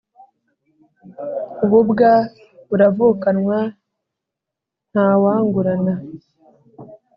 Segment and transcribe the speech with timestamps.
[1.63, 2.09] Ububwa
[2.67, 3.59] buravukanwa
[4.91, 5.93] ntawangurana